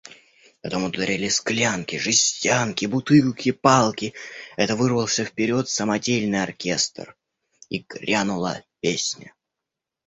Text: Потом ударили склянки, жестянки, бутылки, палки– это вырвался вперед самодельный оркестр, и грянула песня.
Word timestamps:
Потом 0.63 0.85
ударили 0.85 1.27
склянки, 1.29 1.97
жестянки, 1.97 2.87
бутылки, 2.87 3.51
палки– 3.51 4.15
это 4.57 4.75
вырвался 4.75 5.25
вперед 5.25 5.69
самодельный 5.69 6.41
оркестр, 6.41 7.15
и 7.69 7.85
грянула 7.87 8.63
песня. 8.79 9.35